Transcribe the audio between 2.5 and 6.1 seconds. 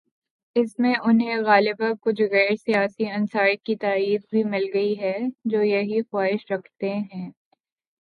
سیاسی عناصر کی تائید بھی مل گئی ہے" جو یہی